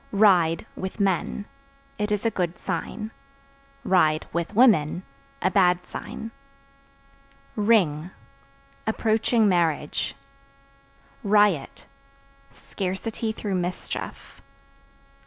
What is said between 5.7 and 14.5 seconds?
sign. Ring Approaching marriage. Riot Scarcity through mischief.